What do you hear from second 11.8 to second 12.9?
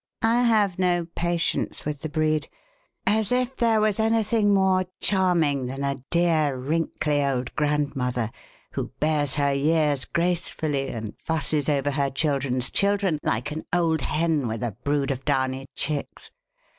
her children's